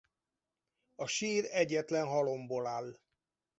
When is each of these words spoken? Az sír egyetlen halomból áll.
Az 0.95 1.09
sír 1.09 1.45
egyetlen 1.49 2.05
halomból 2.05 2.67
áll. 2.67 2.97